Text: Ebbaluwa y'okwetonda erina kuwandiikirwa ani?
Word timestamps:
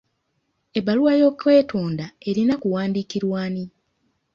Ebbaluwa 0.77 1.11
y'okwetonda 1.21 2.05
erina 2.29 2.53
kuwandiikirwa 2.61 3.37
ani? 3.45 3.65